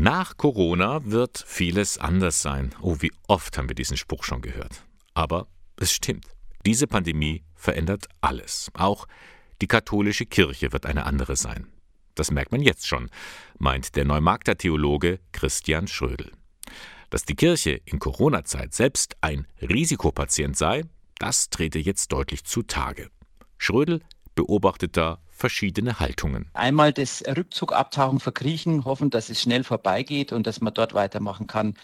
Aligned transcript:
Nach 0.00 0.36
Corona 0.36 1.04
wird 1.06 1.42
vieles 1.44 1.98
anders 1.98 2.40
sein. 2.40 2.72
Oh, 2.80 2.98
wie 3.00 3.10
oft 3.26 3.58
haben 3.58 3.68
wir 3.68 3.74
diesen 3.74 3.96
Spruch 3.96 4.22
schon 4.22 4.42
gehört. 4.42 4.84
Aber 5.12 5.48
es 5.74 5.90
stimmt. 5.90 6.24
Diese 6.64 6.86
Pandemie 6.86 7.42
verändert 7.56 8.06
alles. 8.20 8.70
Auch 8.74 9.08
die 9.60 9.66
katholische 9.66 10.24
Kirche 10.24 10.72
wird 10.72 10.86
eine 10.86 11.04
andere 11.04 11.34
sein. 11.34 11.66
Das 12.14 12.30
merkt 12.30 12.52
man 12.52 12.62
jetzt 12.62 12.86
schon, 12.86 13.10
meint 13.58 13.96
der 13.96 14.04
Neumarkter 14.04 14.56
Theologe 14.56 15.18
Christian 15.32 15.88
Schrödel. 15.88 16.30
Dass 17.10 17.24
die 17.24 17.34
Kirche 17.34 17.80
in 17.84 17.98
Corona-Zeit 17.98 18.74
selbst 18.74 19.16
ein 19.20 19.48
Risikopatient 19.60 20.56
sei, 20.56 20.84
das 21.18 21.50
trete 21.50 21.80
jetzt 21.80 22.12
deutlich 22.12 22.44
zutage. 22.44 23.10
Schrödel 23.56 24.02
beobachtet 24.36 24.96
da 24.96 25.18
verschiedene 25.38 26.00
Haltungen. 26.00 26.50
Einmal 26.52 26.92
das 26.92 27.22
Rückzug 27.26 27.72
abtauchen, 27.72 28.20
verkriechen, 28.20 28.84
hoffen, 28.84 29.08
dass 29.10 29.30
es 29.30 29.40
schnell 29.40 29.64
vorbeigeht 29.64 30.32
und 30.32 30.46
dass 30.46 30.60
man 30.60 30.74
dort 30.74 30.94
weitermachen 30.94 31.46
kann, 31.46 31.74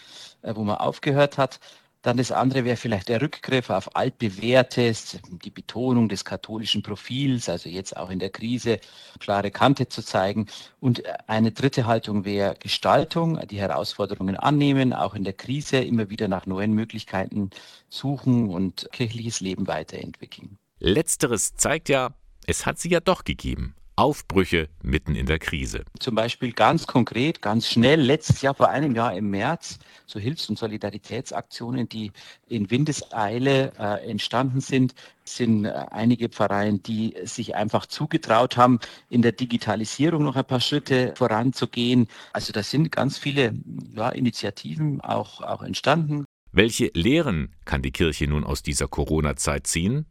äh, 0.41 0.53
wo 0.55 0.63
man 0.63 0.77
aufgehört 0.77 1.37
hat. 1.37 1.59
Dann 2.01 2.17
das 2.17 2.31
andere 2.31 2.65
wäre 2.65 2.77
vielleicht 2.77 3.09
der 3.09 3.19
Rückgriff 3.19 3.71
auf 3.71 3.95
altbewährtes, 3.95 5.17
die 5.43 5.49
Betonung 5.49 6.07
des 6.07 6.23
katholischen 6.23 6.83
Profils, 6.83 7.49
also 7.49 7.67
jetzt 7.67 7.97
auch 7.97 8.11
in 8.11 8.19
der 8.19 8.29
Krise 8.29 8.79
klare 9.19 9.49
Kante 9.49 9.87
zu 9.87 10.03
zeigen. 10.03 10.45
Und 10.79 11.01
eine 11.27 11.51
dritte 11.51 11.87
Haltung 11.87 12.23
wäre 12.23 12.57
Gestaltung, 12.59 13.39
die 13.47 13.57
Herausforderungen 13.57 14.35
annehmen, 14.35 14.93
auch 14.93 15.15
in 15.15 15.23
der 15.23 15.33
Krise 15.33 15.77
immer 15.77 16.11
wieder 16.11 16.27
nach 16.27 16.45
neuen 16.45 16.73
Möglichkeiten 16.73 17.49
suchen 17.89 18.49
und 18.49 18.87
kirchliches 18.91 19.39
Leben 19.39 19.65
weiterentwickeln. 19.65 20.59
Letzteres 20.77 21.55
zeigt 21.55 21.89
ja, 21.89 22.13
es 22.47 22.65
hat 22.65 22.79
sie 22.79 22.89
ja 22.89 22.99
doch 22.99 23.23
gegeben. 23.23 23.75
Aufbrüche 23.97 24.67
mitten 24.83 25.15
in 25.15 25.25
der 25.25 25.39
Krise. 25.39 25.85
Zum 25.99 26.15
Beispiel 26.15 26.51
ganz 26.51 26.85
konkret, 26.85 27.41
ganz 27.41 27.69
schnell, 27.69 28.01
letztes 28.01 28.41
Jahr 28.41 28.53
vor 28.53 28.69
einem 28.69 28.93
Jahr 28.93 29.15
im 29.15 29.29
März, 29.29 29.79
so 30.05 30.19
Hilfs- 30.19 30.49
und 30.49 30.59
Solidaritätsaktionen, 30.59 31.87
die 31.87 32.11
in 32.47 32.69
Windeseile 32.69 33.71
äh, 33.79 34.09
entstanden 34.09 34.59
sind, 34.59 34.95
sind 35.23 35.63
äh, 35.63 35.69
einige 35.91 36.27
Pfarreien, 36.27 36.83
die 36.83 37.15
sich 37.23 37.55
einfach 37.55 37.85
zugetraut 37.85 38.57
haben, 38.57 38.79
in 39.09 39.21
der 39.21 39.31
Digitalisierung 39.31 40.23
noch 40.23 40.35
ein 40.35 40.45
paar 40.45 40.59
Schritte 40.59 41.13
voranzugehen. 41.15 42.07
Also 42.33 42.51
da 42.51 42.63
sind 42.63 42.91
ganz 42.91 43.17
viele 43.17 43.53
ja, 43.93 44.09
Initiativen 44.09 44.99
auch, 44.99 45.41
auch 45.41 45.63
entstanden. 45.63 46.25
Welche 46.51 46.91
Lehren 46.93 47.53
kann 47.63 47.81
die 47.81 47.91
Kirche 47.91 48.27
nun 48.27 48.43
aus 48.43 48.61
dieser 48.61 48.89
Corona-Zeit 48.89 49.67
ziehen? 49.67 50.05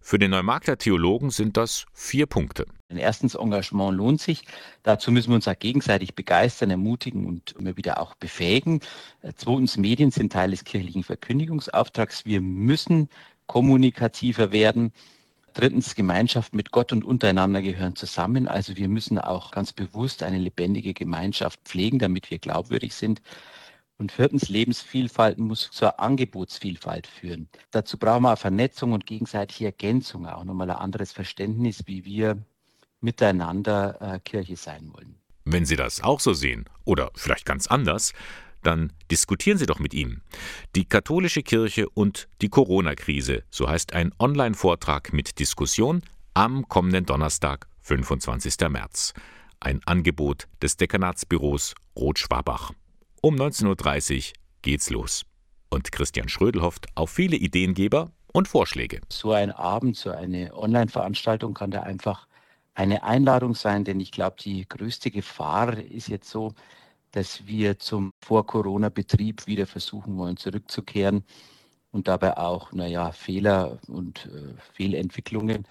Für 0.00 0.18
den 0.18 0.30
Neumarkter 0.30 0.78
Theologen 0.78 1.30
sind 1.30 1.56
das 1.56 1.86
vier 1.92 2.26
Punkte. 2.26 2.66
Erstens, 2.88 3.34
Engagement 3.34 3.96
lohnt 3.96 4.20
sich. 4.20 4.42
Dazu 4.82 5.12
müssen 5.12 5.30
wir 5.30 5.36
uns 5.36 5.46
auch 5.46 5.58
gegenseitig 5.58 6.14
begeistern, 6.14 6.70
ermutigen 6.70 7.26
und 7.26 7.52
immer 7.52 7.76
wieder 7.76 8.00
auch 8.00 8.14
befähigen. 8.14 8.80
Zweitens, 9.36 9.76
Medien 9.76 10.10
sind 10.10 10.32
Teil 10.32 10.50
des 10.50 10.64
kirchlichen 10.64 11.04
Verkündigungsauftrags. 11.04 12.24
Wir 12.24 12.40
müssen 12.40 13.08
kommunikativer 13.46 14.52
werden. 14.52 14.92
Drittens, 15.54 15.94
Gemeinschaft 15.94 16.54
mit 16.54 16.70
Gott 16.70 16.92
und 16.92 17.04
untereinander 17.04 17.62
gehören 17.62 17.96
zusammen. 17.96 18.48
Also 18.48 18.76
wir 18.76 18.88
müssen 18.88 19.18
auch 19.18 19.50
ganz 19.50 19.72
bewusst 19.72 20.22
eine 20.22 20.38
lebendige 20.38 20.94
Gemeinschaft 20.94 21.60
pflegen, 21.64 21.98
damit 21.98 22.30
wir 22.30 22.38
glaubwürdig 22.38 22.94
sind. 22.94 23.20
Und 24.00 24.12
viertens, 24.12 24.48
Lebensvielfalt 24.48 25.38
muss 25.38 25.70
zur 25.70 26.00
Angebotsvielfalt 26.00 27.06
führen. 27.06 27.50
Dazu 27.70 27.98
brauchen 27.98 28.22
wir 28.22 28.34
Vernetzung 28.38 28.92
und 28.92 29.04
gegenseitige 29.04 29.66
Ergänzung, 29.66 30.26
auch 30.26 30.44
nochmal 30.44 30.70
ein 30.70 30.78
anderes 30.78 31.12
Verständnis, 31.12 31.82
wie 31.84 32.06
wir 32.06 32.38
miteinander 33.02 34.00
äh, 34.00 34.18
Kirche 34.20 34.56
sein 34.56 34.90
wollen. 34.94 35.16
Wenn 35.44 35.66
Sie 35.66 35.76
das 35.76 36.02
auch 36.02 36.18
so 36.18 36.32
sehen 36.32 36.64
oder 36.86 37.10
vielleicht 37.14 37.44
ganz 37.44 37.66
anders, 37.66 38.14
dann 38.62 38.90
diskutieren 39.10 39.58
Sie 39.58 39.66
doch 39.66 39.80
mit 39.80 39.92
ihm. 39.92 40.22
Die 40.76 40.86
katholische 40.86 41.42
Kirche 41.42 41.86
und 41.90 42.26
die 42.40 42.48
Corona-Krise, 42.48 43.42
so 43.50 43.68
heißt 43.68 43.92
ein 43.92 44.14
Online-Vortrag 44.18 45.12
mit 45.12 45.38
Diskussion 45.38 46.00
am 46.32 46.66
kommenden 46.68 47.04
Donnerstag, 47.04 47.68
25. 47.82 48.66
März. 48.70 49.12
Ein 49.60 49.82
Angebot 49.84 50.48
des 50.62 50.78
Dekanatsbüros 50.78 51.74
Rot-Schwabach. 51.94 52.72
Um 53.22 53.36
19.30 53.36 54.16
Uhr 54.16 54.32
geht's 54.62 54.88
los. 54.88 55.26
Und 55.68 55.92
Christian 55.92 56.30
Schrödel 56.30 56.62
hofft 56.62 56.86
auf 56.94 57.10
viele 57.10 57.36
Ideengeber 57.36 58.12
und 58.32 58.48
Vorschläge. 58.48 59.02
So 59.12 59.32
ein 59.32 59.50
Abend, 59.50 59.98
so 59.98 60.10
eine 60.10 60.56
Online-Veranstaltung 60.56 61.52
kann 61.52 61.70
da 61.70 61.82
einfach 61.82 62.26
eine 62.72 63.02
Einladung 63.02 63.54
sein, 63.54 63.84
denn 63.84 64.00
ich 64.00 64.10
glaube, 64.10 64.36
die 64.40 64.66
größte 64.66 65.10
Gefahr 65.10 65.76
ist 65.76 66.08
jetzt 66.08 66.30
so, 66.30 66.54
dass 67.10 67.46
wir 67.46 67.78
zum 67.78 68.10
Vor-Corona-Betrieb 68.24 69.46
wieder 69.46 69.66
versuchen 69.66 70.16
wollen, 70.16 70.38
zurückzukehren 70.38 71.22
und 71.90 72.08
dabei 72.08 72.38
auch, 72.38 72.72
naja, 72.72 73.12
Fehler 73.12 73.78
und 73.86 74.30
äh, 74.32 74.54
Fehlentwicklungen, 74.72 75.66